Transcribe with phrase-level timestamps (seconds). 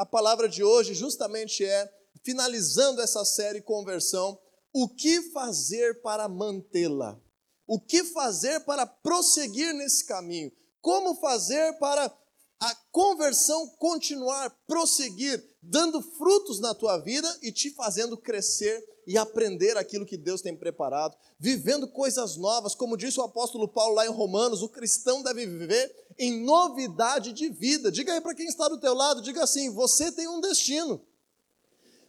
[0.00, 1.92] a palavra de hoje justamente é,
[2.24, 4.40] finalizando essa série Conversão,
[4.72, 7.20] o que fazer para mantê-la?
[7.66, 10.50] O que fazer para prosseguir nesse caminho?
[10.80, 12.10] Como fazer para
[12.58, 19.76] a conversão continuar, prosseguir, dando frutos na tua vida e te fazendo crescer e aprender
[19.76, 24.08] aquilo que Deus tem preparado, vivendo coisas novas, como disse o apóstolo Paulo lá em
[24.08, 27.90] Romanos, o cristão deve viver em novidade de vida.
[27.90, 31.04] Diga aí para quem está do teu lado, diga assim: você tem um destino.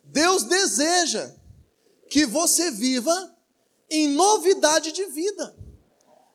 [0.03, 1.33] Deus deseja
[2.07, 3.35] que você viva
[3.89, 5.57] em novidade de vida.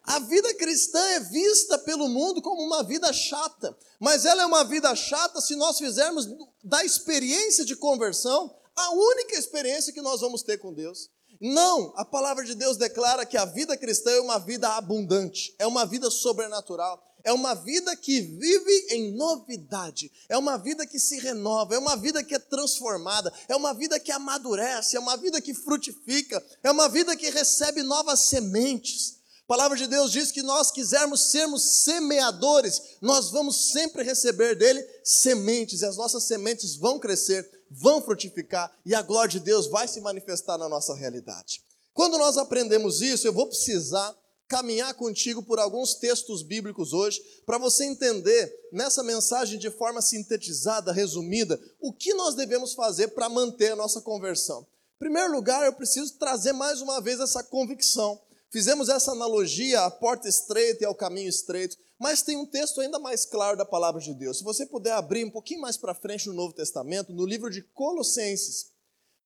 [0.02, 4.64] A vida cristã é vista pelo mundo como uma vida chata, mas ela é uma
[4.64, 6.26] vida chata se nós fizermos
[6.64, 11.10] da experiência de conversão a única experiência que nós vamos ter com Deus.
[11.40, 15.66] Não, a palavra de Deus declara que a vida cristã é uma vida abundante, é
[15.66, 21.18] uma vida sobrenatural, é uma vida que vive em novidade, é uma vida que se
[21.18, 25.40] renova, é uma vida que é transformada, é uma vida que amadurece, é uma vida
[25.40, 29.16] que frutifica, é uma vida que recebe novas sementes.
[29.42, 34.84] A palavra de Deus diz que nós quisermos sermos semeadores, nós vamos sempre receber dele
[35.04, 39.88] sementes, e as nossas sementes vão crescer, vão frutificar, e a glória de Deus vai
[39.88, 41.62] se manifestar na nossa realidade.
[41.92, 44.14] Quando nós aprendemos isso, eu vou precisar
[44.48, 50.92] caminhar contigo por alguns textos bíblicos hoje, para você entender nessa mensagem de forma sintetizada,
[50.92, 54.66] resumida, o que nós devemos fazer para manter a nossa conversão.
[54.96, 58.20] Em primeiro lugar, eu preciso trazer mais uma vez essa convicção
[58.56, 62.98] Fizemos essa analogia à porta estreita e ao caminho estreito, mas tem um texto ainda
[62.98, 64.38] mais claro da palavra de Deus.
[64.38, 67.60] Se você puder abrir um pouquinho mais para frente no Novo Testamento, no livro de
[67.60, 68.68] Colossenses,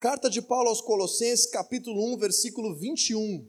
[0.01, 3.49] carta de Paulo aos Colossenses, capítulo 1, versículo 21.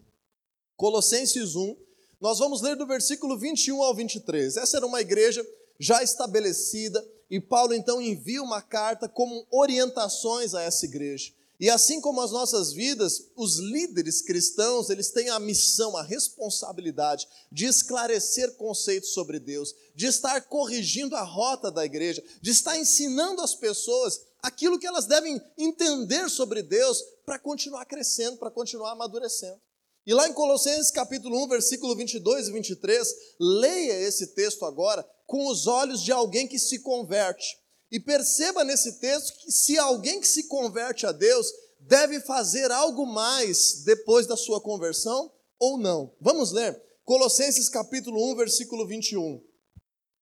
[0.77, 1.75] Colossenses 1,
[2.21, 4.57] nós vamos ler do versículo 21 ao 23.
[4.57, 5.43] Essa era uma igreja
[5.79, 11.33] já estabelecida e Paulo então envia uma carta como orientações a essa igreja.
[11.61, 17.27] E assim como as nossas vidas, os líderes cristãos, eles têm a missão, a responsabilidade
[17.51, 23.43] de esclarecer conceitos sobre Deus, de estar corrigindo a rota da igreja, de estar ensinando
[23.43, 29.61] as pessoas aquilo que elas devem entender sobre Deus para continuar crescendo, para continuar amadurecendo.
[30.03, 35.45] E lá em Colossenses capítulo 1, versículo 22 e 23, leia esse texto agora com
[35.45, 37.60] os olhos de alguém que se converte.
[37.91, 41.47] E perceba nesse texto que se alguém que se converte a Deus
[41.81, 45.29] deve fazer algo mais depois da sua conversão
[45.59, 46.15] ou não.
[46.21, 46.81] Vamos ler?
[47.03, 49.43] Colossenses capítulo 1, versículo 21.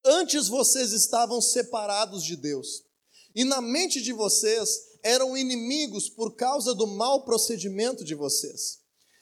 [0.03, 2.84] Antes vocês estavam separados de Deus,
[3.35, 4.69] e na mente de vocês
[5.03, 8.80] eram inimigos por causa do mau procedimento de vocês.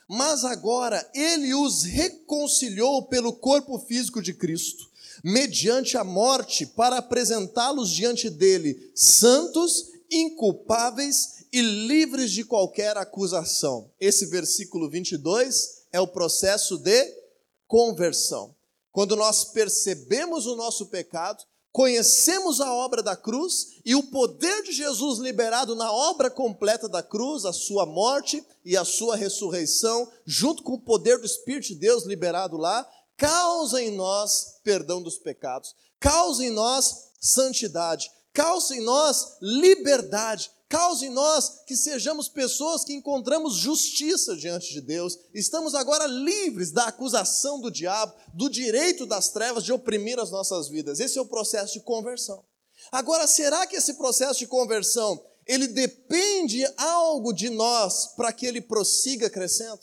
[0.07, 4.86] Mas agora ele os reconciliou pelo corpo físico de Cristo
[5.23, 13.91] mediante a morte, para apresentá-los diante dele santos, inculpáveis e livres de qualquer acusação.
[13.99, 17.05] Esse versículo 22 é o processo de
[17.67, 18.55] conversão.
[18.91, 24.71] Quando nós percebemos o nosso pecado, conhecemos a obra da cruz e o poder de
[24.71, 30.63] Jesus liberado na obra completa da cruz, a sua morte e a sua ressurreição, junto
[30.63, 35.75] com o poder do Espírito de Deus liberado lá, causa em nós perdão dos pecados,
[35.99, 42.93] causa em nós santidade, causa em nós liberdade, causa em nós que sejamos pessoas que
[42.93, 49.29] encontramos justiça diante de Deus, estamos agora livres da acusação do diabo, do direito das
[49.29, 50.99] trevas de oprimir as nossas vidas.
[50.99, 52.45] Esse é o processo de conversão.
[52.91, 58.61] Agora, será que esse processo de conversão ele depende algo de nós para que ele
[58.61, 59.79] prossiga crescendo?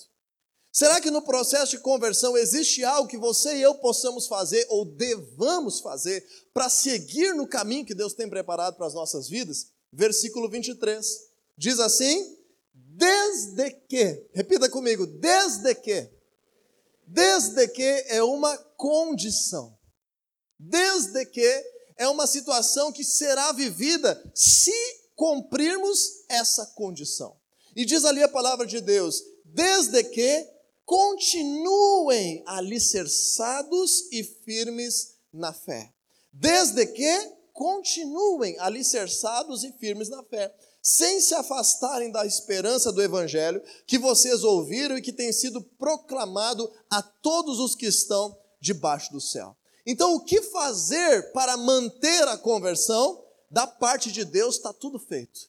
[0.77, 4.85] Será que no processo de conversão existe algo que você e eu possamos fazer ou
[4.85, 9.69] devamos fazer para seguir no caminho que Deus tem preparado para as nossas vidas?
[9.93, 11.07] Versículo 23
[11.57, 12.37] diz assim:
[12.75, 16.11] Desde que, repita comigo, desde que,
[17.07, 19.79] desde que é uma condição,
[20.59, 21.65] desde que
[21.97, 24.75] é uma situação que será vivida se
[25.15, 27.37] cumprirmos essa condição.
[27.77, 30.54] E diz ali a palavra de Deus: desde que
[30.85, 35.93] continuem alicerçados e firmes na fé.
[36.33, 40.53] Desde que continuem alicerçados e firmes na fé,
[40.83, 46.71] sem se afastarem da esperança do evangelho que vocês ouviram e que tem sido proclamado
[46.91, 49.57] a todos os que estão debaixo do céu.
[49.87, 53.23] Então, o que fazer para manter a conversão?
[53.51, 55.49] Da parte de Deus está tudo feito.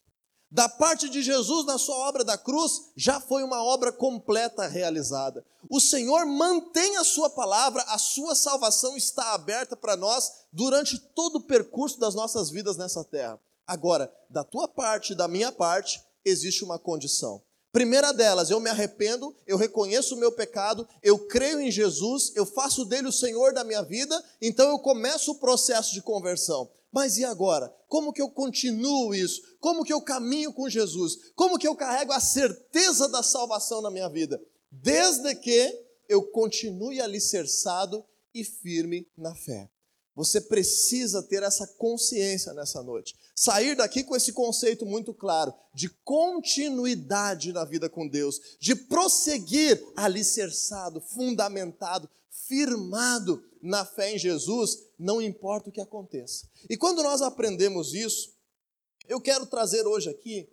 [0.56, 5.46] Da parte de Jesus, na sua obra da cruz, já foi uma obra completa realizada.
[5.70, 11.40] O Senhor mantém a sua palavra, a sua salvação está aberta para nós durante todo
[11.40, 13.38] o percurso das nossas vidas nessa terra.
[13.68, 17.42] Agora, da tua parte e da minha parte, existe uma condição.
[17.76, 22.46] Primeira delas, eu me arrependo, eu reconheço o meu pecado, eu creio em Jesus, eu
[22.46, 26.72] faço dele o Senhor da minha vida, então eu começo o processo de conversão.
[26.90, 27.68] Mas e agora?
[27.90, 29.42] Como que eu continuo isso?
[29.60, 31.34] Como que eu caminho com Jesus?
[31.36, 34.42] Como que eu carrego a certeza da salvação na minha vida?
[34.72, 35.78] Desde que
[36.08, 39.70] eu continue alicerçado e firme na fé.
[40.16, 43.16] Você precisa ter essa consciência nessa noite.
[43.36, 49.84] Sair daqui com esse conceito muito claro de continuidade na vida com Deus, de prosseguir
[49.96, 52.10] alicerçado, fundamentado,
[52.48, 56.48] firmado na fé em Jesus, não importa o que aconteça.
[56.70, 58.34] E quando nós aprendemos isso,
[59.08, 60.48] eu quero trazer hoje aqui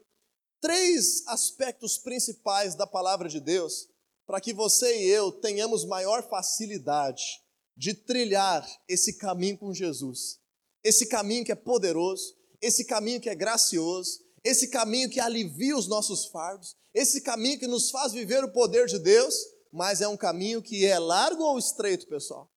[0.60, 3.88] três aspectos principais da palavra de Deus
[4.26, 7.41] para que você e eu tenhamos maior facilidade
[7.76, 10.38] de trilhar esse caminho com Jesus.
[10.84, 15.88] Esse caminho que é poderoso, esse caminho que é gracioso, esse caminho que alivia os
[15.88, 19.34] nossos fardos, esse caminho que nos faz viver o poder de Deus,
[19.72, 22.50] mas é um caminho que é largo ou estreito, pessoal?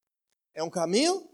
[0.54, 1.30] É um caminho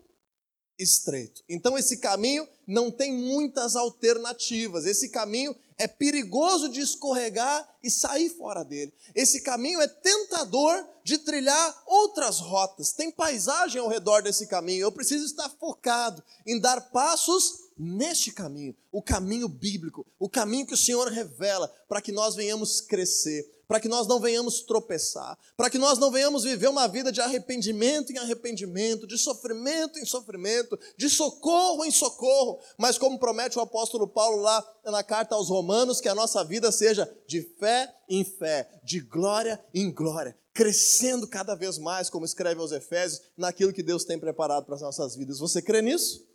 [0.78, 1.42] estreito.
[1.48, 4.86] Então esse caminho não tem muitas alternativas.
[4.86, 8.94] Esse caminho é perigoso de escorregar e sair fora dele.
[9.16, 12.94] Esse caminho é tentador de trilhar outras rotas.
[12.94, 14.84] Tem paisagem ao redor desse caminho.
[14.84, 20.76] Eu preciso estar focado em dar passos neste caminho, o caminho bíblico, o caminho que
[20.76, 25.70] o Senhor revela para que nós venhamos crescer, para que nós não venhamos tropeçar, para
[25.70, 30.78] que nós não venhamos viver uma vida de arrependimento em arrependimento, de sofrimento em sofrimento,
[30.98, 36.02] de socorro em socorro, mas como promete o apóstolo Paulo lá na carta aos Romanos,
[36.02, 41.56] que a nossa vida seja de fé em fé, de glória em glória, crescendo cada
[41.56, 45.40] vez mais, como escreve aos Efésios, naquilo que Deus tem preparado para as nossas vidas.
[45.40, 46.28] Você crê nisso?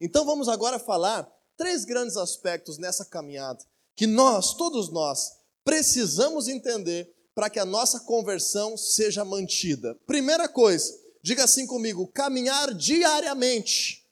[0.00, 3.62] Então vamos agora falar três grandes aspectos nessa caminhada
[3.98, 5.37] que nós, todos nós,
[5.68, 9.94] precisamos entender para que a nossa conversão seja mantida.
[10.06, 14.02] Primeira coisa, diga assim comigo: caminhar diariamente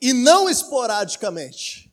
[0.00, 1.92] e não esporadicamente.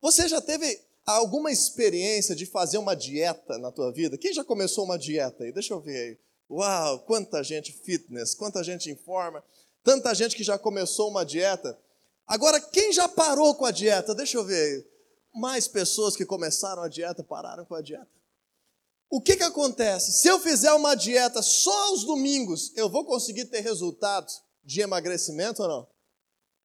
[0.00, 4.16] Você já teve alguma experiência de fazer uma dieta na tua vida?
[4.16, 5.50] Quem já começou uma dieta aí?
[5.50, 6.18] Deixa eu ver aí.
[6.48, 9.42] Uau, quanta gente fitness, quanta gente em forma,
[9.82, 11.76] tanta gente que já começou uma dieta.
[12.24, 14.14] Agora, quem já parou com a dieta?
[14.14, 14.91] Deixa eu ver aí
[15.34, 18.10] mais pessoas que começaram a dieta pararam com a dieta.
[19.10, 20.12] O que, que acontece?
[20.12, 25.62] Se eu fizer uma dieta só aos domingos, eu vou conseguir ter resultados de emagrecimento
[25.62, 25.88] ou não?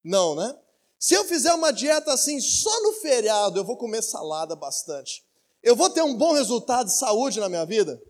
[0.03, 0.57] Não, né?
[0.99, 5.25] Se eu fizer uma dieta assim só no feriado, eu vou comer salada bastante.
[5.61, 8.01] Eu vou ter um bom resultado de saúde na minha vida?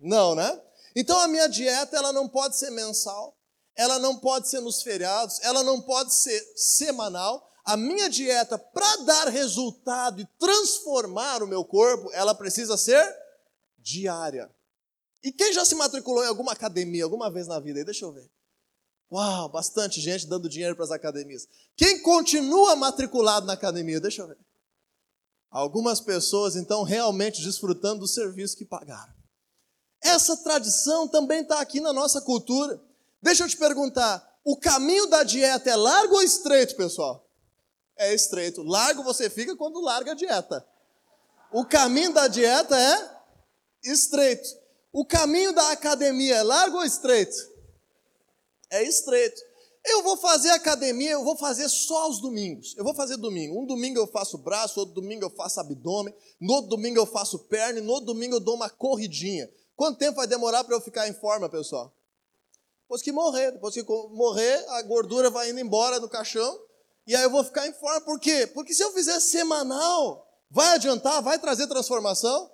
[0.00, 0.60] Não, né?
[0.94, 3.36] Então a minha dieta ela não pode ser mensal,
[3.76, 8.96] ela não pode ser nos feriados, ela não pode ser semanal, a minha dieta, para
[9.04, 13.04] dar resultado e transformar o meu corpo, ela precisa ser
[13.78, 14.50] diária.
[15.22, 17.84] E quem já se matriculou em alguma academia alguma vez na vida?
[17.84, 18.28] Deixa eu ver.
[19.12, 21.46] Uau, bastante gente dando dinheiro para as academias.
[21.76, 24.00] Quem continua matriculado na academia?
[24.00, 24.38] Deixa eu ver.
[25.50, 29.12] Algumas pessoas, então, realmente desfrutando do serviço que pagaram.
[30.02, 32.80] Essa tradição também está aqui na nossa cultura.
[33.22, 37.29] Deixa eu te perguntar: o caminho da dieta é largo ou estreito, pessoal?
[38.00, 38.62] É estreito.
[38.62, 40.66] Largo você fica quando larga a dieta.
[41.52, 43.20] O caminho da dieta é
[43.84, 44.48] estreito.
[44.90, 47.36] O caminho da academia é largo ou estreito?
[48.70, 49.40] É estreito.
[49.84, 52.74] Eu vou fazer academia, eu vou fazer só aos domingos.
[52.76, 53.62] Eu vou fazer domingo.
[53.62, 57.38] Um domingo eu faço braço, outro domingo eu faço abdômen, no outro domingo eu faço
[57.38, 59.50] perna, no outro domingo eu dou uma corridinha.
[59.76, 61.94] Quanto tempo vai demorar para eu ficar em forma, pessoal?
[62.82, 66.69] Depois que morrer, depois que morrer, a gordura vai indo embora do caixão
[67.10, 68.02] e aí eu vou ficar em forma.
[68.02, 68.46] Por quê?
[68.46, 71.20] Porque se eu fizer semanal, vai adiantar?
[71.20, 72.48] Vai trazer transformação?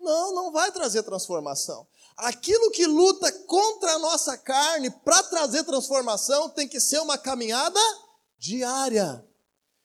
[0.00, 1.86] Não, não vai trazer transformação.
[2.16, 7.78] Aquilo que luta contra a nossa carne para trazer transformação tem que ser uma caminhada
[8.38, 9.22] diária.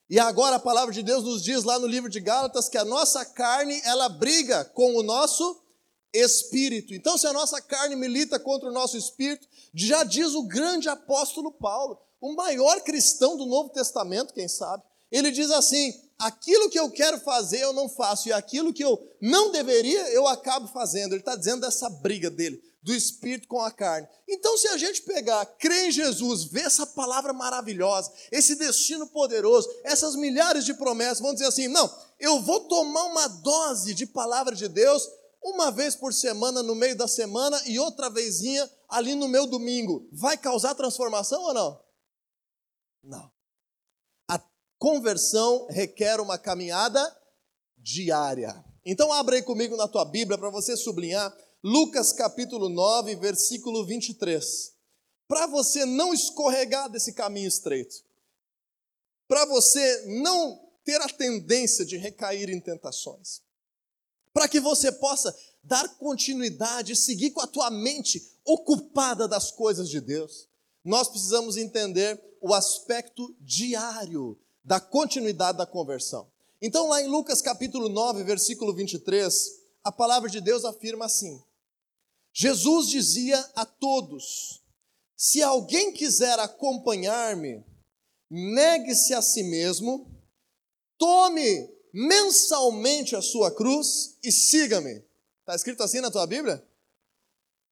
[0.08, 2.86] E agora a palavra de Deus nos diz lá no livro de Gálatas que a
[2.86, 5.62] nossa carne, ela briga com o nosso
[6.10, 6.94] espírito.
[6.94, 11.52] Então, se a nossa carne milita contra o nosso espírito, já diz o grande apóstolo
[11.52, 16.90] Paulo, o maior cristão do Novo Testamento, quem sabe, ele diz assim: aquilo que eu
[16.90, 21.12] quero fazer eu não faço, e aquilo que eu não deveria eu acabo fazendo.
[21.12, 24.06] Ele está dizendo dessa briga dele, do espírito com a carne.
[24.28, 29.68] Então, se a gente pegar, crer em Jesus, ver essa palavra maravilhosa, esse destino poderoso,
[29.82, 34.54] essas milhares de promessas, vamos dizer assim: não, eu vou tomar uma dose de palavra
[34.54, 35.08] de Deus
[35.42, 40.06] uma vez por semana no meio da semana e outra vezinha ali no meu domingo.
[40.12, 41.89] Vai causar transformação ou não?
[43.02, 43.30] Não.
[44.28, 44.38] A
[44.78, 47.00] Conversão requer uma caminhada
[47.76, 48.64] diária.
[48.84, 54.72] Então abra aí comigo na tua Bíblia para você sublinhar Lucas capítulo 9, versículo 23.
[55.28, 57.96] Para você não escorregar desse caminho estreito.
[59.28, 63.42] Para você não ter a tendência de recair em tentações.
[64.32, 69.88] Para que você possa dar continuidade e seguir com a tua mente ocupada das coisas
[69.88, 70.48] de Deus.
[70.84, 76.30] Nós precisamos entender o aspecto diário da continuidade da conversão.
[76.60, 81.42] Então, lá em Lucas capítulo 9, versículo 23, a palavra de Deus afirma assim:
[82.32, 84.62] Jesus dizia a todos:
[85.16, 87.64] Se alguém quiser acompanhar-me,
[88.30, 90.10] negue-se a si mesmo,
[90.98, 95.02] tome mensalmente a sua cruz e siga-me.
[95.40, 96.64] Está escrito assim na tua Bíblia?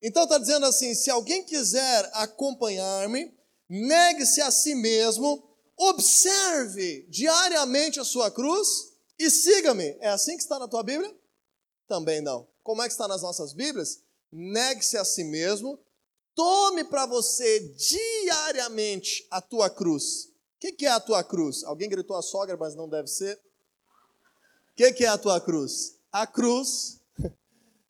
[0.02, 3.32] Então está dizendo assim: se alguém quiser acompanhar-me,
[3.68, 5.42] negue-se a si mesmo,
[5.76, 8.68] observe diariamente a sua cruz
[9.18, 9.96] e siga-me.
[10.00, 11.14] É assim que está na tua Bíblia?
[11.86, 12.48] Também não.
[12.62, 14.02] Como é que está nas nossas Bíblias?
[14.30, 15.78] Negue-se a si mesmo,
[16.34, 20.26] tome para você diariamente a tua cruz.
[20.26, 21.64] O que, que, é a tua cruz?
[21.64, 23.36] Alguém gritou a sogra, mas não deve ser.
[23.36, 25.98] O que, que é a tua cruz?
[26.12, 27.00] A cruz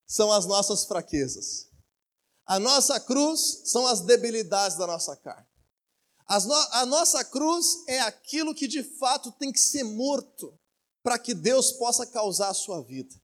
[0.07, 1.68] são as nossas fraquezas.
[2.49, 5.47] A nossa cruz são as debilidades da nossa carne.
[6.47, 10.59] No, a nossa cruz é aquilo que de fato tem que ser morto
[11.03, 13.15] para que Deus possa causar a sua vida.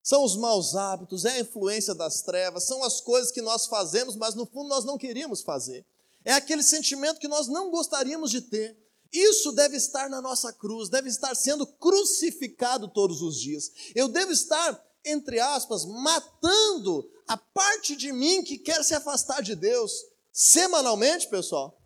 [0.00, 4.14] São os maus hábitos, é a influência das trevas, são as coisas que nós fazemos,
[4.14, 5.84] mas no fundo nós não queríamos fazer.
[6.24, 8.78] É aquele sentimento que nós não gostaríamos de ter.
[9.12, 13.72] Isso deve estar na nossa cruz, deve estar sendo crucificado todos os dias.
[13.94, 19.54] Eu devo estar, entre aspas, matando a parte de mim que quer se afastar de
[19.54, 19.92] Deus
[20.32, 21.78] semanalmente, pessoal.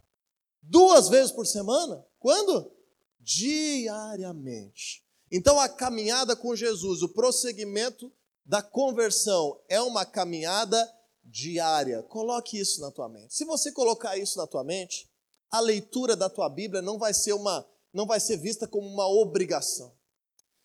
[0.62, 2.06] Duas vezes por semana?
[2.20, 2.70] Quando?
[3.18, 5.04] Diariamente.
[5.30, 8.12] Então a caminhada com Jesus, o prosseguimento
[8.44, 10.90] da conversão é uma caminhada
[11.24, 12.02] diária.
[12.04, 13.34] Coloque isso na tua mente.
[13.34, 15.10] Se você colocar isso na tua mente,
[15.50, 19.06] a leitura da tua Bíblia não vai ser uma não vai ser vista como uma
[19.06, 19.94] obrigação.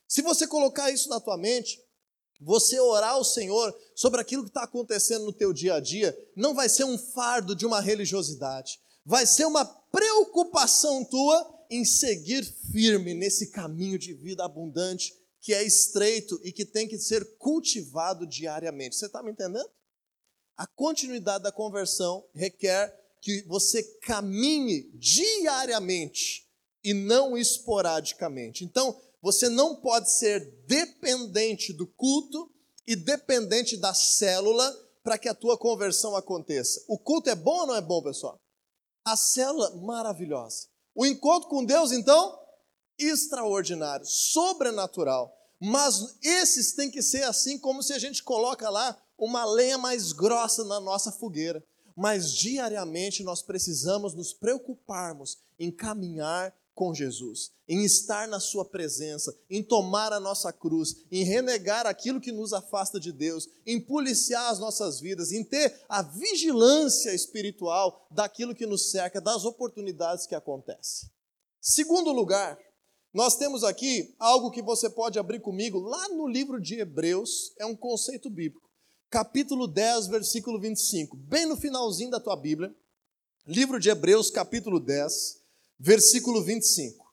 [0.07, 1.83] Se você colocar isso na tua mente,
[2.39, 6.53] você orar ao Senhor sobre aquilo que está acontecendo no teu dia a dia, não
[6.53, 13.13] vai ser um fardo de uma religiosidade, vai ser uma preocupação tua em seguir firme
[13.13, 18.95] nesse caminho de vida abundante que é estreito e que tem que ser cultivado diariamente.
[18.95, 19.69] Você está me entendendo?
[20.57, 26.47] A continuidade da conversão requer que você caminhe diariamente
[26.83, 28.63] e não esporadicamente.
[28.63, 32.49] Então, você não pode ser dependente do culto
[32.87, 36.81] e dependente da célula para que a tua conversão aconteça.
[36.87, 38.39] O culto é bom ou não é bom, pessoal?
[39.05, 40.67] A célula, maravilhosa.
[40.95, 42.39] O encontro com Deus, então,
[42.97, 45.37] extraordinário, sobrenatural.
[45.59, 50.13] Mas esses têm que ser assim, como se a gente coloca lá uma lenha mais
[50.13, 51.61] grossa na nossa fogueira.
[51.97, 59.35] Mas diariamente nós precisamos nos preocuparmos em caminhar com Jesus, em estar na Sua presença,
[59.49, 64.51] em tomar a nossa cruz, em renegar aquilo que nos afasta de Deus, em policiar
[64.51, 70.35] as nossas vidas, em ter a vigilância espiritual daquilo que nos cerca, das oportunidades que
[70.35, 71.09] acontecem.
[71.59, 72.59] Segundo lugar,
[73.11, 77.65] nós temos aqui algo que você pode abrir comigo lá no livro de Hebreus, é
[77.65, 78.69] um conceito bíblico.
[79.09, 82.71] Capítulo 10, versículo 25, bem no finalzinho da tua Bíblia.
[83.47, 85.36] Livro de Hebreus, capítulo 10,
[85.79, 87.05] versículo 25.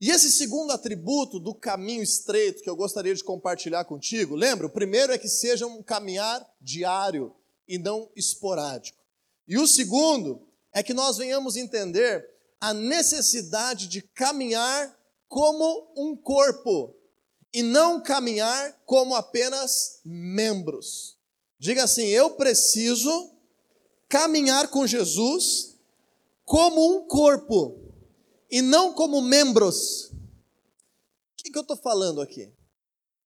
[0.00, 4.66] E esse segundo atributo do caminho estreito que eu gostaria de compartilhar contigo, lembra?
[4.66, 7.34] O primeiro é que seja um caminhar diário
[7.68, 8.98] e não esporádico.
[9.46, 12.26] E o segundo é que nós venhamos entender
[12.60, 16.94] a necessidade de caminhar como um corpo
[17.52, 21.16] e não caminhar como apenas membros.
[21.58, 23.32] Diga assim: eu preciso
[24.08, 25.69] caminhar com Jesus
[26.50, 27.78] como um corpo
[28.50, 30.10] e não como membros.
[30.10, 30.16] O
[31.36, 32.52] que, que eu estou falando aqui?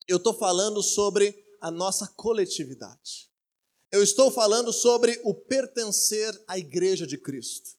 [0.07, 3.31] Eu estou falando sobre a nossa coletividade.
[3.91, 7.71] Eu estou falando sobre o pertencer à igreja de Cristo.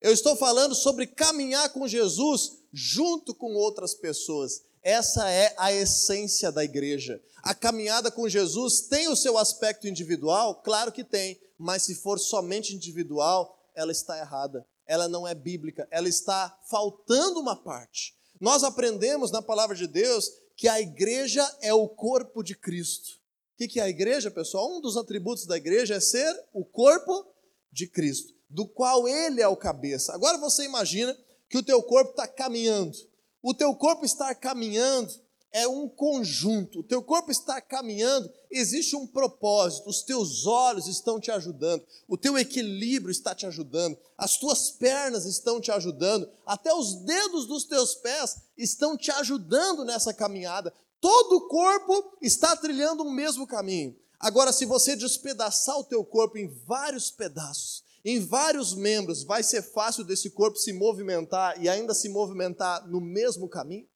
[0.00, 4.62] Eu estou falando sobre caminhar com Jesus junto com outras pessoas.
[4.84, 7.20] Essa é a essência da igreja.
[7.42, 10.62] A caminhada com Jesus tem o seu aspecto individual?
[10.62, 15.86] Claro que tem, mas se for somente individual, ela está errada ela não é bíblica,
[15.90, 18.14] ela está faltando uma parte.
[18.40, 23.20] Nós aprendemos na palavra de Deus que a igreja é o corpo de Cristo.
[23.54, 24.76] O que é a igreja, pessoal?
[24.76, 27.24] Um dos atributos da igreja é ser o corpo
[27.70, 30.12] de Cristo, do qual ele é o cabeça.
[30.12, 31.16] Agora você imagina
[31.48, 32.96] que o teu corpo está caminhando.
[33.40, 35.12] O teu corpo estar caminhando
[35.52, 36.80] é um conjunto.
[36.80, 39.88] O teu corpo está caminhando, existe um propósito.
[39.88, 45.26] Os teus olhos estão te ajudando, o teu equilíbrio está te ajudando, as tuas pernas
[45.26, 50.72] estão te ajudando, até os dedos dos teus pés estão te ajudando nessa caminhada.
[51.00, 53.96] Todo o corpo está trilhando o mesmo caminho.
[54.18, 59.62] Agora, se você despedaçar o teu corpo em vários pedaços, em vários membros, vai ser
[59.62, 63.88] fácil desse corpo se movimentar e ainda se movimentar no mesmo caminho?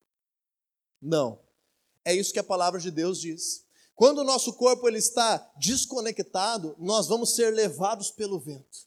[1.01, 1.46] Não.
[2.07, 3.65] É isso que a palavra de Deus diz.
[3.97, 8.87] Quando o nosso corpo ele está desconectado, nós vamos ser levados pelo vento.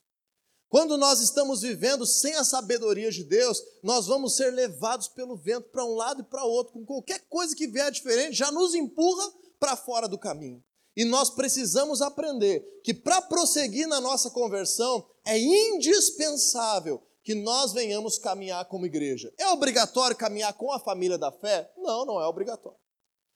[0.69, 5.67] Quando nós estamos vivendo sem a sabedoria de Deus, nós vamos ser levados pelo vento
[5.69, 9.33] para um lado e para outro, com qualquer coisa que vier diferente, já nos empurra
[9.59, 10.63] para fora do caminho.
[10.95, 18.17] E nós precisamos aprender que para prosseguir na nossa conversão, é indispensável que nós venhamos
[18.17, 19.33] caminhar como igreja.
[19.37, 21.69] É obrigatório caminhar com a família da fé?
[21.77, 22.79] Não, não é obrigatório.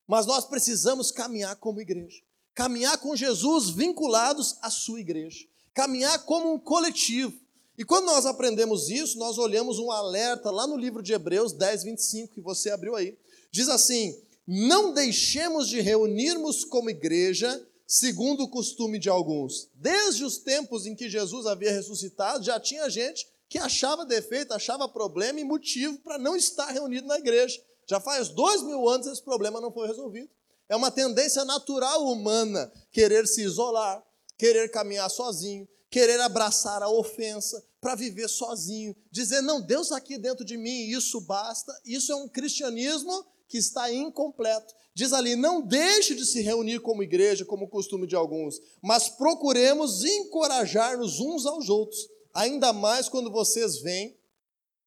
[0.07, 2.21] Mas nós precisamos caminhar como igreja.
[2.53, 5.45] Caminhar com Jesus vinculados à sua igreja.
[5.73, 7.33] Caminhar como um coletivo.
[7.77, 11.83] E quando nós aprendemos isso, nós olhamos um alerta lá no livro de Hebreus 10,
[11.83, 13.17] 25, que você abriu aí.
[13.51, 19.69] Diz assim: Não deixemos de reunirmos como igreja, segundo o costume de alguns.
[19.73, 24.87] Desde os tempos em que Jesus havia ressuscitado, já tinha gente que achava defeito, achava
[24.87, 27.59] problema e motivo para não estar reunido na igreja.
[27.87, 30.29] Já faz dois mil anos esse problema não foi resolvido.
[30.69, 34.03] É uma tendência natural humana querer se isolar,
[34.37, 40.17] querer caminhar sozinho, querer abraçar a ofensa, para viver sozinho, dizer, não, Deus está aqui
[40.17, 41.77] dentro de mim, isso basta.
[41.85, 44.73] Isso é um cristianismo que está incompleto.
[44.95, 50.05] Diz ali: não deixe de se reunir como igreja, como costume de alguns, mas procuremos
[50.05, 54.17] encorajar-nos uns aos outros, ainda mais quando vocês veem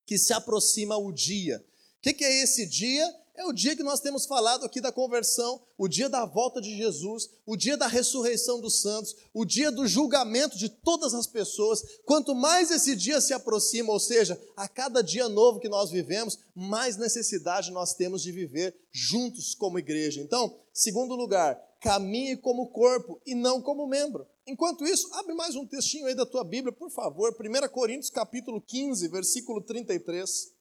[0.06, 1.62] que se aproxima o dia
[2.06, 3.04] que, que é esse dia?
[3.34, 6.74] É o dia que nós temos falado aqui da conversão, o dia da volta de
[6.74, 11.82] Jesus, o dia da ressurreição dos santos, o dia do julgamento de todas as pessoas.
[12.04, 16.38] Quanto mais esse dia se aproxima, ou seja, a cada dia novo que nós vivemos,
[16.54, 20.22] mais necessidade nós temos de viver juntos como igreja.
[20.22, 24.26] Então, segundo lugar, caminhe como corpo e não como membro.
[24.46, 28.62] Enquanto isso, abre mais um textinho aí da tua Bíblia, por favor, 1 Coríntios capítulo
[28.62, 30.54] 15, versículo 33.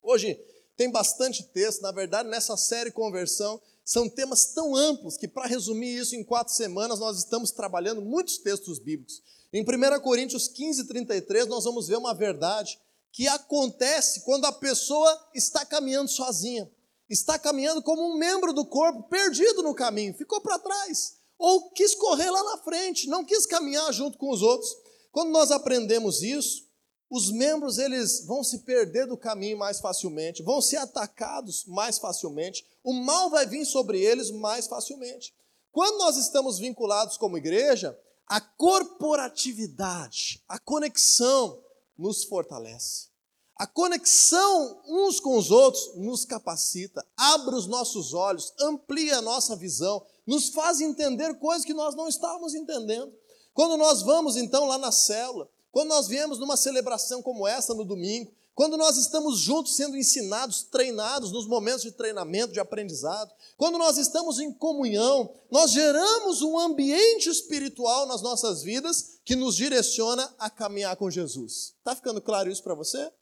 [0.00, 0.40] Hoje
[0.78, 5.98] tem bastante texto, na verdade, nessa série Conversão, são temas tão amplos que, para resumir
[5.98, 9.20] isso em quatro semanas, nós estamos trabalhando muitos textos bíblicos.
[9.52, 12.78] Em 1 Coríntios 15, 33, nós vamos ver uma verdade
[13.10, 16.70] que acontece quando a pessoa está caminhando sozinha,
[17.10, 21.92] está caminhando como um membro do corpo, perdido no caminho, ficou para trás, ou quis
[21.92, 24.70] correr lá na frente, não quis caminhar junto com os outros.
[25.10, 26.67] Quando nós aprendemos isso,
[27.10, 32.66] os membros eles vão se perder do caminho mais facilmente, vão ser atacados mais facilmente,
[32.84, 35.34] o mal vai vir sobre eles mais facilmente.
[35.72, 41.58] Quando nós estamos vinculados como igreja, a corporatividade, a conexão
[41.96, 43.08] nos fortalece.
[43.56, 49.56] A conexão uns com os outros nos capacita, abre os nossos olhos, amplia a nossa
[49.56, 53.12] visão, nos faz entender coisas que nós não estávamos entendendo.
[53.52, 57.84] Quando nós vamos então lá na célula, quando nós viemos numa celebração como essa no
[57.84, 63.78] domingo, quando nós estamos juntos sendo ensinados, treinados nos momentos de treinamento, de aprendizado, quando
[63.78, 70.34] nós estamos em comunhão, nós geramos um ambiente espiritual nas nossas vidas que nos direciona
[70.40, 71.74] a caminhar com Jesus.
[71.78, 73.12] Está ficando claro isso para você?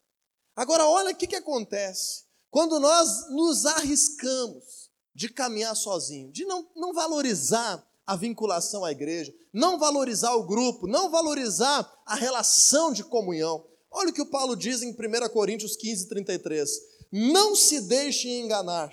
[0.56, 6.66] Agora, olha o que, que acontece quando nós nos arriscamos de caminhar sozinho, de não,
[6.74, 13.02] não valorizar a vinculação à igreja, não valorizar o grupo, não valorizar a relação de
[13.02, 13.66] comunhão.
[13.90, 16.70] Olha o que o Paulo diz em 1 Coríntios 15, 33.
[17.10, 18.90] Não se deixem enganar,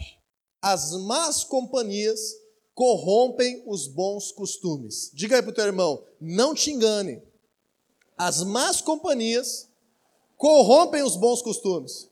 [0.62, 2.18] as más companhias
[2.74, 5.12] corrompem os bons costumes.
[5.14, 7.22] Diga aí para o teu irmão, não te engane,
[8.18, 9.68] as más companhias
[10.38, 12.10] corrompem os bons costumes.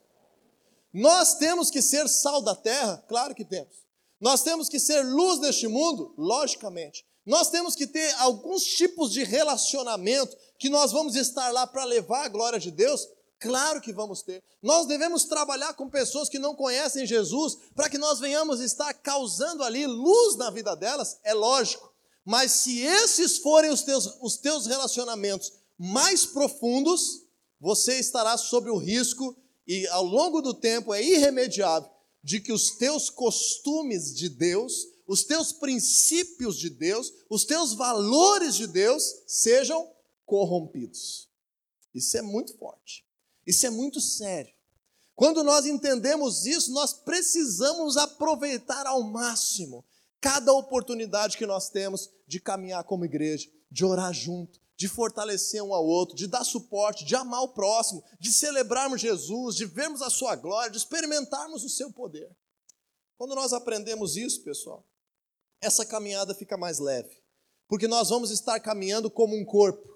[0.94, 3.02] Nós temos que ser sal da terra?
[3.08, 3.86] Claro que temos.
[4.20, 6.14] Nós temos que ser luz neste mundo?
[6.18, 7.06] Logicamente.
[7.26, 12.26] Nós temos que ter alguns tipos de relacionamento que nós vamos estar lá para levar
[12.26, 13.08] a glória de Deus?
[13.40, 14.44] Claro que vamos ter.
[14.62, 19.64] Nós devemos trabalhar com pessoas que não conhecem Jesus para que nós venhamos estar causando
[19.64, 21.20] ali luz na vida delas?
[21.24, 21.92] É lógico.
[22.24, 27.24] Mas se esses forem os teus, os teus relacionamentos mais profundos,
[27.60, 29.36] você estará sob o risco,
[29.68, 31.90] e ao longo do tempo é irremediável,
[32.24, 38.56] de que os teus costumes de Deus, os teus princípios de Deus, os teus valores
[38.56, 39.92] de Deus sejam
[40.26, 41.30] corrompidos.
[41.94, 43.06] Isso é muito forte.
[43.46, 44.54] Isso é muito sério.
[45.16, 49.86] Quando nós entendemos isso, nós precisamos aproveitar ao máximo
[50.20, 55.74] cada oportunidade que nós temos de caminhar como igreja, de orar junto, de fortalecer um
[55.74, 60.10] ao outro, de dar suporte, de amar o próximo, de celebrarmos Jesus, de vermos a
[60.10, 62.36] sua glória, de experimentarmos o seu poder.
[63.16, 64.84] Quando nós aprendemos isso, pessoal,
[65.62, 67.22] essa caminhada fica mais leve,
[67.68, 69.88] porque nós vamos estar caminhando como um corpo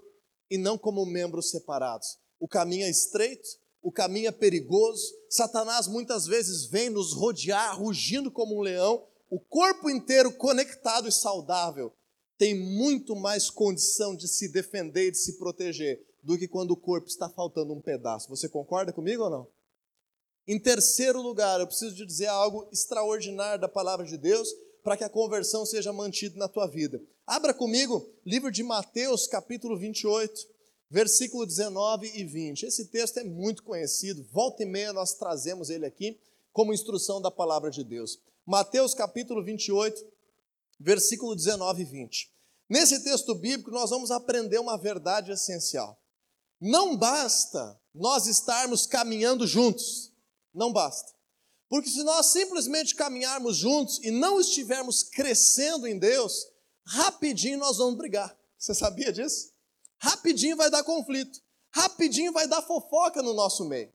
[0.49, 2.17] e não como membros separados.
[2.39, 3.47] O caminho é estreito,
[3.81, 5.03] o caminho é perigoso.
[5.29, 9.05] Satanás muitas vezes vem nos rodear, rugindo como um leão.
[9.29, 11.91] O corpo inteiro conectado e saudável
[12.37, 16.77] tem muito mais condição de se defender e de se proteger do que quando o
[16.77, 18.29] corpo está faltando um pedaço.
[18.29, 19.47] Você concorda comigo ou não?
[20.47, 24.47] Em terceiro lugar, eu preciso de dizer algo extraordinário da palavra de Deus
[24.85, 27.01] para que a conversão seja mantida na tua vida.
[27.25, 30.55] Abra comigo livro de Mateus, capítulo 28
[30.89, 32.67] versículo 19 e 20.
[32.67, 36.19] Esse texto é muito conhecido, volta e meia nós trazemos ele aqui
[36.53, 38.19] como instrução da palavra de Deus.
[38.45, 39.99] Mateus capítulo 28,
[40.79, 42.31] versículo 19 e 20.
[42.69, 45.99] Nesse texto bíblico nós vamos aprender uma verdade essencial.
[46.61, 50.13] Não basta nós estarmos caminhando juntos,
[50.53, 51.14] não basta.
[51.69, 56.45] Porque se nós simplesmente caminharmos juntos e não estivermos crescendo em Deus,
[56.85, 58.37] rapidinho nós vamos brigar.
[58.57, 59.55] Você sabia disso?
[60.05, 63.91] rapidinho vai dar conflito, rapidinho vai dar fofoca no nosso meio.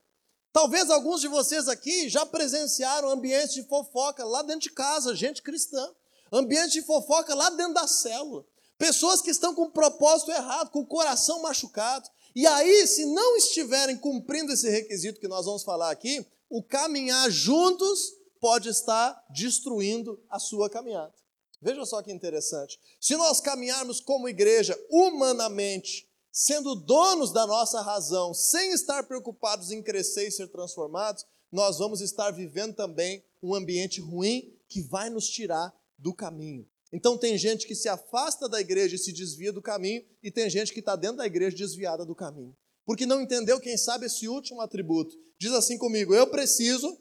[0.53, 5.43] Talvez alguns de vocês aqui já presenciaram ambientes de fofoca lá dentro de casa, gente
[5.43, 5.89] cristã,
[6.33, 8.45] ambiente de fofoca lá dentro da célula,
[8.77, 12.09] pessoas que estão com o propósito errado, com o coração machucado.
[12.35, 17.31] E aí, se não estiverem cumprindo esse requisito que nós vamos falar aqui, o caminhar
[17.31, 21.13] juntos pode estar destruindo a sua caminhada.
[21.61, 22.81] Veja só que interessante.
[23.01, 29.83] Se nós caminharmos como igreja humanamente, sendo donos da nossa razão, sem estar preocupados em
[29.83, 35.29] crescer e ser transformados, nós vamos estar vivendo também um ambiente ruim que vai nos
[35.29, 36.67] tirar do caminho.
[36.93, 40.51] Então tem gente que se afasta da igreja e se desvia do caminho, e tem
[40.51, 42.57] gente que está dentro da igreja desviada do caminho.
[42.85, 45.17] Porque não entendeu, quem sabe, esse último atributo.
[45.39, 46.99] Diz assim comigo: eu preciso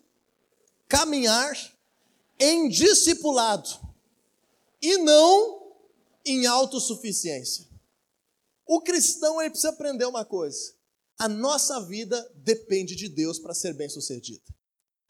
[0.88, 1.54] caminhar
[2.39, 3.69] em discipulado
[4.82, 5.75] e não
[6.25, 7.67] em autossuficiência.
[8.65, 10.73] O cristão ele precisa aprender uma coisa:
[11.17, 14.43] a nossa vida depende de Deus para ser bem-sucedida.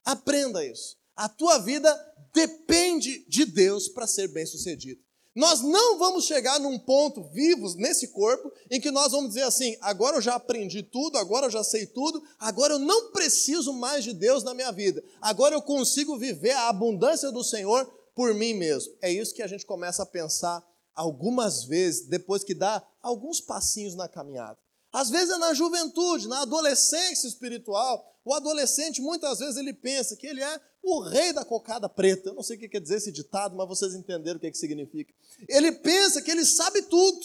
[0.05, 0.98] Aprenda isso.
[1.19, 1.93] A tua vida
[2.33, 5.01] depende de Deus para ser bem-sucedida.
[5.35, 9.75] Nós não vamos chegar num ponto vivos nesse corpo em que nós vamos dizer assim:
[9.81, 14.05] agora eu já aprendi tudo, agora eu já sei tudo, agora eu não preciso mais
[14.05, 18.53] de Deus na minha vida, agora eu consigo viver a abundância do Senhor por mim
[18.53, 18.93] mesmo.
[19.01, 23.93] É isso que a gente começa a pensar algumas vezes, depois que dá alguns passinhos
[23.93, 24.57] na caminhada.
[24.91, 28.05] Às vezes é na juventude, na adolescência espiritual.
[28.25, 32.29] O adolescente, muitas vezes, ele pensa que ele é o rei da cocada preta.
[32.29, 34.51] Eu não sei o que quer dizer esse ditado, mas vocês entenderam o que, é
[34.51, 35.13] que significa.
[35.47, 37.19] Ele pensa que ele sabe tudo.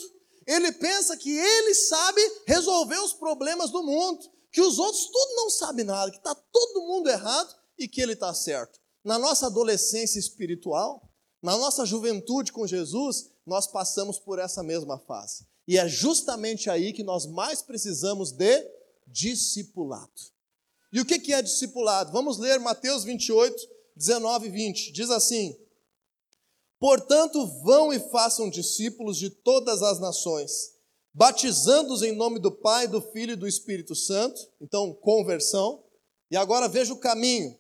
[0.47, 4.31] Ele pensa que ele sabe resolver os problemas do mundo.
[4.53, 8.13] Que os outros tudo não sabem nada, que está todo mundo errado e que ele
[8.13, 8.79] está certo.
[9.03, 11.11] Na nossa adolescência espiritual,
[11.43, 15.47] na nossa juventude com Jesus, nós passamos por essa mesma fase.
[15.67, 18.71] E é justamente aí que nós mais precisamos de
[19.07, 20.13] discipulado.
[20.93, 22.13] E o que é discipulado?
[22.13, 23.57] Vamos ler Mateus 28,
[23.97, 24.93] 19 e 20.
[24.93, 25.57] Diz assim:
[26.79, 30.73] Portanto, vão e façam discípulos de todas as nações,
[31.13, 34.41] batizando-os em nome do Pai, do Filho e do Espírito Santo.
[34.61, 35.83] Então, conversão.
[36.31, 37.57] E agora veja o caminho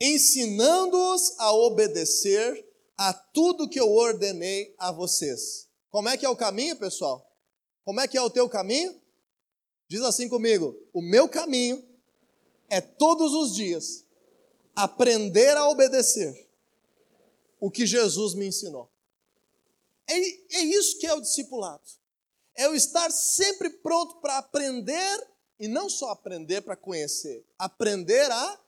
[0.00, 2.64] ensinando-os a obedecer
[2.96, 5.68] a tudo que eu ordenei a vocês.
[5.90, 7.24] Como é que é o caminho, pessoal?
[7.84, 9.00] Como é que é o teu caminho?
[9.88, 11.84] Diz assim comigo: o meu caminho
[12.68, 14.04] é todos os dias
[14.74, 16.48] aprender a obedecer
[17.60, 18.90] o que Jesus me ensinou.
[20.08, 20.14] É,
[20.58, 21.82] é isso que é o discipulado.
[22.56, 28.60] É o estar sempre pronto para aprender e não só aprender para conhecer, aprender a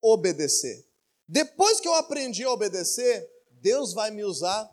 [0.00, 0.84] obedecer.
[1.28, 4.68] Depois que eu aprendi a obedecer, Deus vai me usar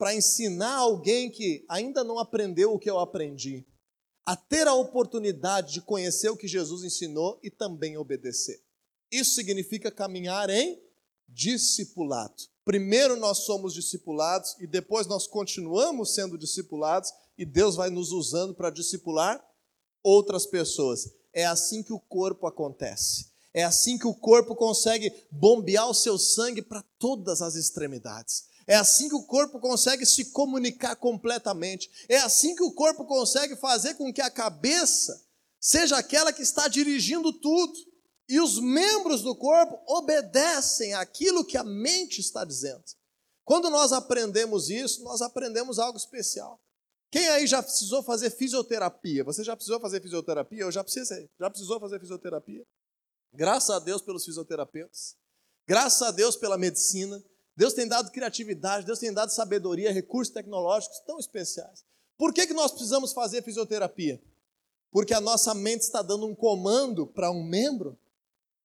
[0.00, 3.66] para ensinar alguém que ainda não aprendeu o que eu aprendi,
[4.24, 8.64] a ter a oportunidade de conhecer o que Jesus ensinou e também obedecer.
[9.12, 10.80] Isso significa caminhar em
[11.28, 12.44] discipulado.
[12.64, 18.54] Primeiro nós somos discipulados e depois nós continuamos sendo discipulados e Deus vai nos usando
[18.54, 19.38] para discipular
[20.02, 21.10] outras pessoas.
[21.30, 23.26] É assim que o corpo acontece.
[23.52, 28.48] É assim que o corpo consegue bombear o seu sangue para todas as extremidades.
[28.70, 31.90] É assim que o corpo consegue se comunicar completamente.
[32.08, 35.26] É assim que o corpo consegue fazer com que a cabeça
[35.58, 37.74] seja aquela que está dirigindo tudo
[38.28, 42.84] E os membros do corpo obedecem àquilo que a mente está dizendo.
[43.44, 46.60] Quando nós aprendemos isso, nós aprendemos algo especial.
[47.10, 49.24] Quem aí já precisou fazer fisioterapia?
[49.24, 50.60] Você já precisou fazer fisioterapia?
[50.60, 51.28] Eu já precisei.
[51.40, 52.64] Já precisou fazer fisioterapia?
[53.34, 55.16] Graças a Deus pelos fisioterapeutas.
[55.66, 57.20] Graças a Deus pela medicina.
[57.60, 61.84] Deus tem dado criatividade, Deus tem dado sabedoria, recursos tecnológicos tão especiais.
[62.16, 64.18] Por que, que nós precisamos fazer fisioterapia?
[64.90, 67.98] Porque a nossa mente está dando um comando para um membro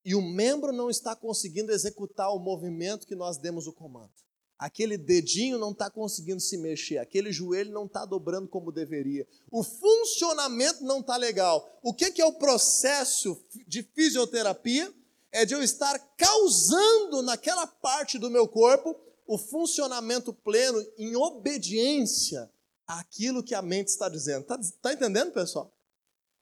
[0.06, 4.14] e o membro não está conseguindo executar o movimento que nós demos o comando
[4.58, 9.62] aquele dedinho não está conseguindo se mexer, aquele joelho não está dobrando como deveria, o
[9.62, 11.78] funcionamento não está legal.
[11.84, 14.94] O que, que é o processo de fisioterapia?
[15.36, 18.96] É de eu estar causando naquela parte do meu corpo
[19.28, 22.50] o funcionamento pleno em obediência
[22.88, 24.42] àquilo que a mente está dizendo.
[24.42, 25.72] Está tá entendendo, pessoal?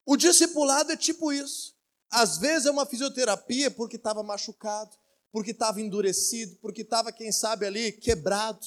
[0.06, 1.75] O discipulado é tipo isso.
[2.10, 4.95] Às vezes é uma fisioterapia porque estava machucado
[5.34, 8.63] porque estava endurecido, porque estava, quem sabe, ali quebrado,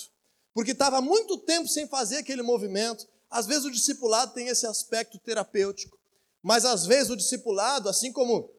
[0.53, 3.07] porque estava muito tempo sem fazer aquele movimento.
[3.31, 5.97] Às vezes o discipulado tem esse aspecto terapêutico,
[6.43, 8.51] mas às vezes o discipulado, assim como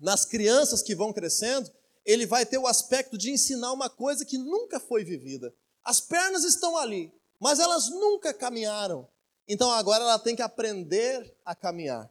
[0.00, 1.70] nas crianças que vão crescendo,
[2.04, 5.54] ele vai ter o aspecto de ensinar uma coisa que nunca foi vivida.
[5.84, 9.06] As pernas estão ali, mas elas nunca caminharam.
[9.46, 12.10] Então agora ela tem que aprender a caminhar.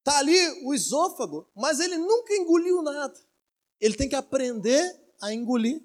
[0.00, 3.18] Está ali o esôfago, mas ele nunca engoliu nada
[3.82, 5.82] ele tem que aprender a engolir.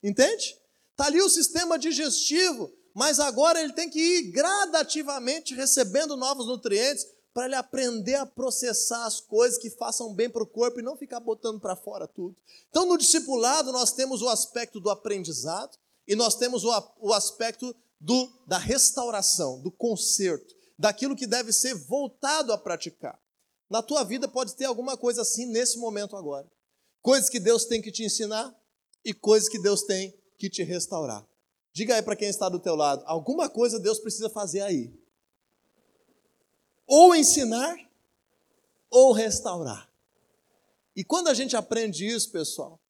[0.00, 0.56] Entende?
[0.92, 7.04] Está ali o sistema digestivo, mas agora ele tem que ir gradativamente recebendo novos nutrientes
[7.32, 10.96] para ele aprender a processar as coisas que façam bem para o corpo e não
[10.96, 12.36] ficar botando para fora tudo.
[12.68, 17.74] Então, no discipulado, nós temos o aspecto do aprendizado e nós temos o, o aspecto
[18.00, 23.20] do, da restauração, do conserto, daquilo que deve ser voltado a praticar.
[23.68, 26.50] Na tua vida pode ter alguma coisa assim nesse momento agora.
[27.00, 28.52] Coisas que Deus tem que te ensinar
[29.04, 31.24] e coisas que Deus tem que te restaurar.
[31.72, 34.92] Diga aí para quem está do teu lado, alguma coisa Deus precisa fazer aí.
[36.92, 37.78] Ou ensinar
[38.90, 39.88] ou restaurar.
[40.96, 42.80] E quando a gente aprende isso, pessoal,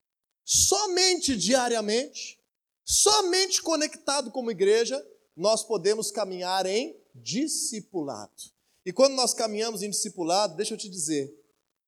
[0.43, 2.41] somente diariamente,
[2.83, 8.51] somente conectado como igreja, nós podemos caminhar em discipulado.
[8.87, 11.39] E quando nós caminhamos em discipulado, deixa eu te dizer,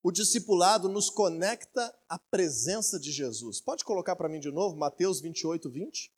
[0.02, 3.58] o discipulado nos conecta à presença de Jesus.
[3.58, 6.12] Pode colocar para mim de novo Mateus 28, 20?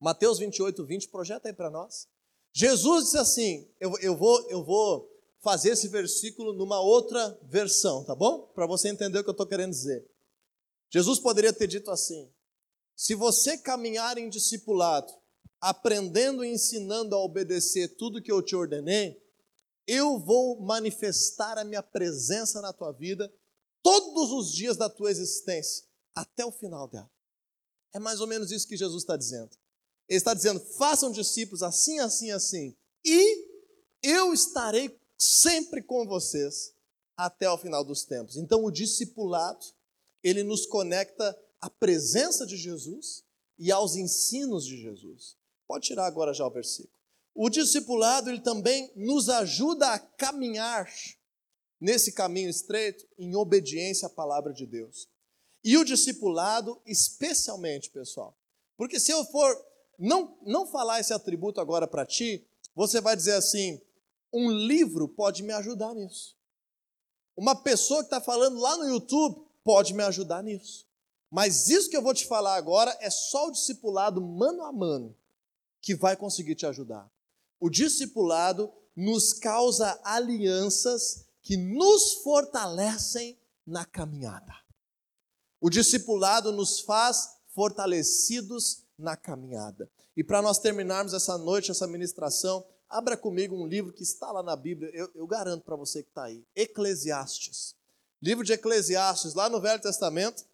[0.00, 2.08] Mateus 28, 20, projeta aí para nós.
[2.52, 5.08] Jesus disse assim: eu, eu, vou, eu vou
[5.40, 8.42] fazer esse versículo numa outra versão, tá bom?
[8.54, 10.06] Para você entender o que eu estou querendo dizer.
[10.90, 12.30] Jesus poderia ter dito assim:
[12.96, 15.12] se você caminhar em discipulado,
[15.60, 19.20] aprendendo e ensinando a obedecer tudo que eu te ordenei,
[19.86, 23.32] eu vou manifestar a minha presença na tua vida
[23.82, 27.10] todos os dias da tua existência, até o final dela.
[27.94, 29.50] É mais ou menos isso que Jesus está dizendo.
[30.08, 33.48] Ele está dizendo: façam discípulos assim, assim, assim, e
[34.02, 36.72] eu estarei sempre com vocês
[37.16, 38.36] até o final dos tempos.
[38.36, 39.66] Então, o discipulado,
[40.22, 43.24] ele nos conecta à presença de Jesus
[43.58, 45.36] e aos ensinos de Jesus.
[45.66, 46.96] Pode tirar agora já o versículo.
[47.34, 50.88] O discipulado ele também nos ajuda a caminhar
[51.80, 55.08] nesse caminho estreito em obediência à palavra de Deus.
[55.62, 58.36] E o discipulado, especialmente, pessoal,
[58.76, 59.56] porque se eu for
[59.98, 63.80] não, não falar esse atributo agora para ti, você vai dizer assim:
[64.32, 66.36] um livro pode me ajudar nisso.
[67.36, 70.86] Uma pessoa que está falando lá no YouTube pode me ajudar nisso.
[71.30, 75.16] Mas isso que eu vou te falar agora é só o discipulado mano a mano
[75.80, 77.10] que vai conseguir te ajudar.
[77.60, 84.54] O discipulado nos causa alianças que nos fortalecem na caminhada.
[85.60, 89.90] O discipulado nos faz fortalecidos na caminhada.
[90.16, 94.42] E para nós terminarmos essa noite, essa ministração, abra comigo um livro que está lá
[94.42, 97.76] na Bíblia, eu, eu garanto para você que está aí: Eclesiastes.
[98.20, 100.44] Livro de Eclesiastes, lá no Velho Testamento.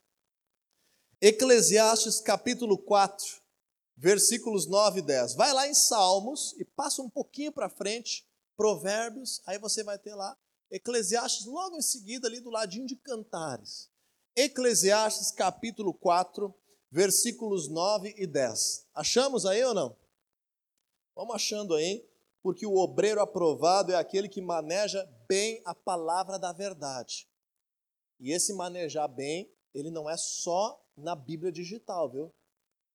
[1.20, 3.44] Eclesiastes capítulo 4
[3.96, 5.34] versículos 9 e 10.
[5.34, 8.26] Vai lá em Salmos e passa um pouquinho para frente,
[8.56, 10.36] Provérbios, aí você vai ter lá
[10.70, 13.90] Eclesiastes logo em seguida ali do ladinho de Cantares.
[14.36, 16.54] Eclesiastes capítulo 4,
[16.94, 18.86] versículos 9 e 10.
[18.94, 19.96] Achamos aí ou não?
[21.16, 22.08] Vamos achando aí,
[22.40, 27.28] porque o obreiro aprovado é aquele que maneja bem a palavra da verdade.
[28.20, 32.32] E esse manejar bem, ele não é só na Bíblia digital, viu?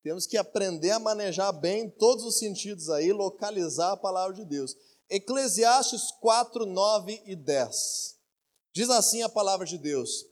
[0.02, 4.46] Temos que aprender a manejar bem em todos os sentidos aí, localizar a palavra de
[4.46, 4.78] Deus.
[5.10, 8.18] Eclesiastes 4, 9 e 10.
[8.72, 10.26] Diz assim a palavra de Deus: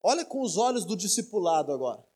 [0.00, 2.08] Olha com os olhos do discipulado agora.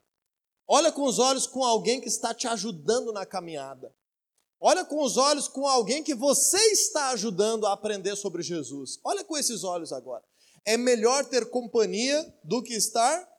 [0.67, 3.93] Olha com os olhos com alguém que está te ajudando na caminhada.
[4.59, 8.99] Olha com os olhos com alguém que você está ajudando a aprender sobre Jesus.
[9.03, 10.23] Olha com esses olhos agora.
[10.65, 13.29] É melhor ter companhia do que estar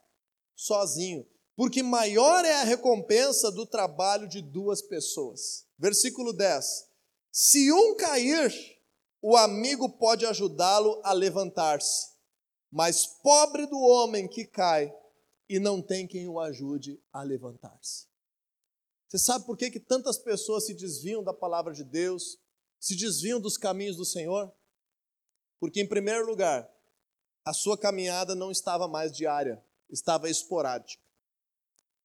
[0.54, 5.66] sozinho, porque maior é a recompensa do trabalho de duas pessoas.
[5.76, 6.64] Versículo 10.
[7.32, 8.54] Se um cair,
[9.20, 12.06] o amigo pode ajudá-lo a levantar-se,
[12.70, 14.94] mas pobre do homem que cai
[15.48, 18.06] e não tem quem o ajude a levantar-se.
[19.08, 22.38] Você sabe por que, que tantas pessoas se desviam da palavra de Deus,
[22.78, 24.52] se desviam dos caminhos do Senhor?
[25.60, 26.68] Porque, em primeiro lugar,
[27.44, 31.02] a sua caminhada não estava mais diária, estava esporádica.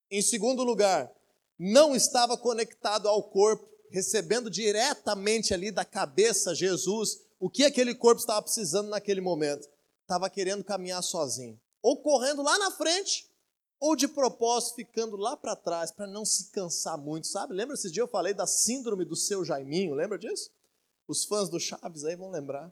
[0.10, 1.12] Em segundo lugar,
[1.58, 8.22] não estava conectado ao corpo, recebendo diretamente ali da cabeça Jesus o que aquele corpo
[8.22, 9.68] estava precisando naquele momento.
[10.02, 13.31] Estava querendo caminhar sozinho, ou correndo lá na frente,
[13.82, 17.56] ou de propósito ficando lá para trás para não se cansar muito, sabe?
[17.56, 20.52] Lembra esse dia eu falei da síndrome do seu Jaiminho, lembra disso?
[21.08, 22.72] Os fãs do Chaves aí vão lembrar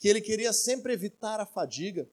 [0.00, 2.10] que ele queria sempre evitar a fadiga.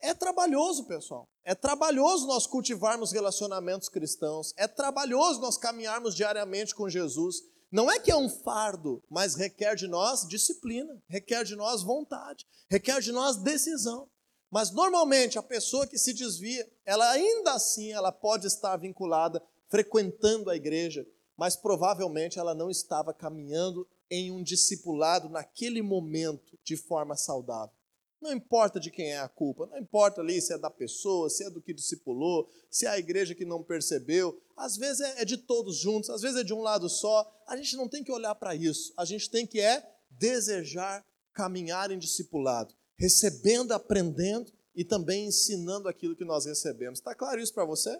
[0.00, 1.28] É trabalhoso, pessoal.
[1.44, 7.36] É trabalhoso nós cultivarmos relacionamentos cristãos, é trabalhoso nós caminharmos diariamente com Jesus.
[7.70, 12.44] Não é que é um fardo, mas requer de nós disciplina, requer de nós vontade,
[12.68, 14.10] requer de nós decisão.
[14.50, 20.50] Mas normalmente a pessoa que se desvia, ela ainda assim ela pode estar vinculada, frequentando
[20.50, 27.16] a igreja, mas provavelmente ela não estava caminhando em um discipulado naquele momento de forma
[27.16, 27.74] saudável.
[28.20, 31.44] Não importa de quem é a culpa, não importa ali se é da pessoa, se
[31.44, 35.24] é do que discipulou, se é a igreja que não percebeu, às vezes é, é
[35.24, 37.26] de todos juntos, às vezes é de um lado só.
[37.46, 41.90] A gente não tem que olhar para isso, a gente tem que é desejar caminhar
[41.92, 46.98] em discipulado recebendo, aprendendo e também ensinando aquilo que nós recebemos.
[46.98, 47.98] Está claro isso para você?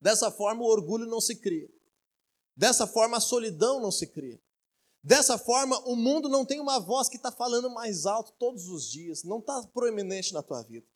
[0.00, 1.70] Dessa forma, o orgulho não se cria.
[2.56, 4.40] Dessa forma, a solidão não se cria.
[5.02, 8.90] Dessa forma, o mundo não tem uma voz que está falando mais alto todos os
[8.90, 10.86] dias, não está proeminente na tua vida.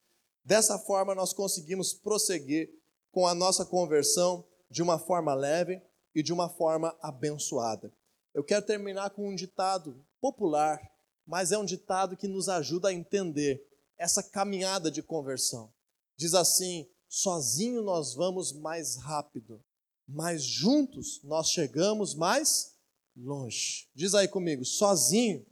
[0.45, 2.69] Dessa forma, nós conseguimos prosseguir
[3.13, 5.81] com a nossa conversão de uma forma leve
[6.15, 7.93] e de uma forma abençoada.
[8.35, 10.81] Eu quero terminar com um ditado popular
[11.27, 15.73] mas é um ditado que nos ajuda a entender essa caminhada de conversão.
[16.17, 19.63] Diz assim: sozinho nós vamos mais rápido,
[20.07, 22.75] mas juntos nós chegamos mais
[23.17, 23.89] longe.
[23.95, 25.45] Diz aí comigo: sozinho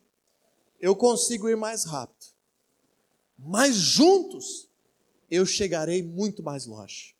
[0.80, 2.26] eu consigo ir mais rápido,
[3.38, 4.68] mas juntos
[5.30, 7.16] eu chegarei muito mais longe.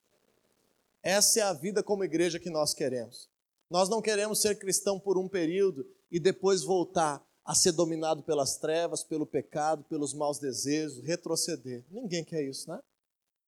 [1.02, 3.28] Essa é a vida como igreja que nós queremos.
[3.68, 8.56] Nós não queremos ser cristão por um período e depois voltar a ser dominado pelas
[8.56, 11.84] trevas, pelo pecado, pelos maus desejos, retroceder.
[11.90, 12.78] Ninguém quer isso, né?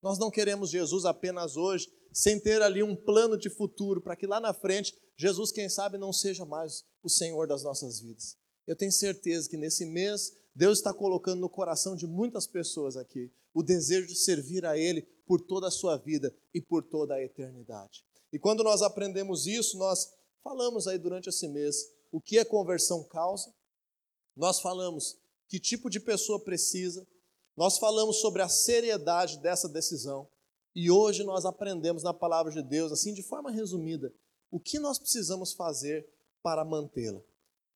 [0.02, 4.26] Nós não queremos Jesus apenas hoje, sem ter ali um plano de futuro, para que
[4.26, 8.36] lá na frente, Jesus, quem sabe, não seja mais o Senhor das nossas vidas.
[8.66, 13.32] Eu tenho certeza que nesse mês, Deus está colocando no coração de muitas pessoas aqui
[13.54, 17.22] o desejo de servir a Ele por toda a sua vida e por toda a
[17.22, 18.04] eternidade.
[18.32, 20.08] E quando nós aprendemos isso, nós
[20.42, 21.76] falamos aí durante esse mês
[22.10, 23.52] o que a conversão causa,
[24.36, 25.16] nós falamos
[25.48, 27.06] que tipo de pessoa precisa,
[27.56, 30.28] nós falamos sobre a seriedade dessa decisão
[30.74, 34.12] e hoje nós aprendemos na palavra de Deus, assim de forma resumida,
[34.50, 36.08] o que nós precisamos fazer
[36.42, 37.20] para mantê-la.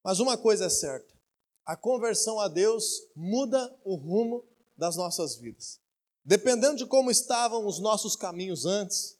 [0.02, 1.14] Mas uma coisa é certa:
[1.64, 4.44] a conversão a Deus muda o rumo
[4.76, 5.80] das nossas vidas.
[6.24, 9.16] Dependendo de como estavam os nossos caminhos antes,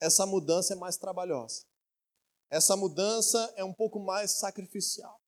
[0.00, 1.64] essa mudança é mais trabalhosa.
[2.50, 5.19] Essa mudança é um pouco mais sacrificial.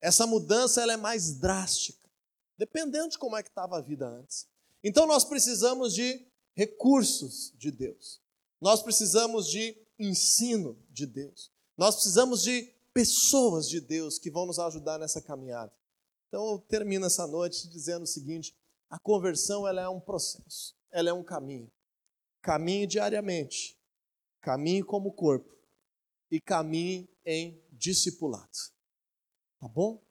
[0.00, 2.08] Essa mudança ela é mais drástica,
[2.56, 4.48] dependendo de como é que estava a vida antes.
[4.82, 8.20] Então nós precisamos de recursos de Deus.
[8.60, 11.50] Nós precisamos de ensino de Deus.
[11.76, 15.72] Nós precisamos de pessoas de Deus que vão nos ajudar nessa caminhada.
[16.28, 18.54] Então eu termino essa noite dizendo o seguinte:
[18.88, 21.70] a conversão ela é um processo, ela é um caminho.
[22.42, 23.78] Caminhe diariamente,
[24.40, 25.54] caminhe como corpo
[26.30, 28.48] e caminhe em discipulado.
[29.60, 30.02] Tá bom?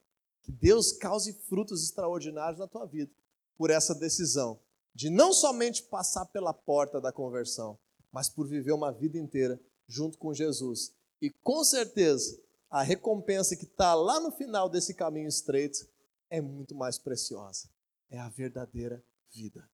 [0.44, 3.12] Que Deus cause frutos extraordinários na tua vida
[3.58, 4.60] por essa decisão
[4.94, 7.78] de não somente passar pela porta da conversão,
[8.12, 10.94] mas por viver uma vida inteira junto com Jesus.
[11.22, 12.40] E com certeza,
[12.70, 15.88] a recompensa que está lá no final desse caminho estreito
[16.30, 17.70] é muito mais preciosa.
[18.10, 19.70] É a verdadeira vida.